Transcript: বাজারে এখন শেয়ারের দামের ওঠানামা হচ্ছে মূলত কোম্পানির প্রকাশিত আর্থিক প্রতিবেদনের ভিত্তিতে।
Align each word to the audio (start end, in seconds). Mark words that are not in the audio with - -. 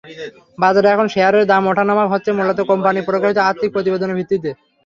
বাজারে 0.57 0.87
এখন 0.89 1.07
শেয়ারের 1.13 1.47
দামের 1.47 1.71
ওঠানামা 1.71 2.05
হচ্ছে 2.07 2.29
মূলত 2.37 2.59
কোম্পানির 2.71 3.07
প্রকাশিত 3.09 3.37
আর্থিক 3.41 3.69
প্রতিবেদনের 3.73 4.17
ভিত্তিতে। 4.19 4.49